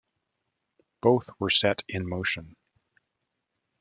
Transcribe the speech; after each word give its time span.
Both 1.03 1.29
were 1.37 1.51
set 1.51 1.83
in 1.87 2.09
motion. 2.09 2.55